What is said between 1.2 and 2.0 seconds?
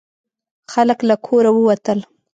کوره ووتل.